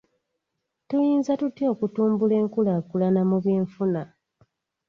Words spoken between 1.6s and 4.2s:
okutumbula enkulaakulana mu by'enfuna?